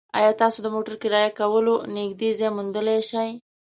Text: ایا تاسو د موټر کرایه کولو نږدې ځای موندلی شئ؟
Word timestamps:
ایا 0.19 0.31
تاسو 0.41 0.57
د 0.63 0.67
موټر 0.75 0.95
کرایه 1.01 1.31
کولو 1.39 1.73
نږدې 1.95 2.29
ځای 2.39 2.49
موندلی 2.55 2.99
شئ؟ 3.09 3.29